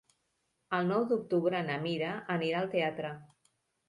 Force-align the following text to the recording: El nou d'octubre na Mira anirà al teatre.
El 0.77 0.85
nou 0.91 1.03
d'octubre 1.11 1.59
na 1.67 1.75
Mira 1.83 2.13
anirà 2.37 2.63
al 2.63 2.71
teatre. 2.73 3.13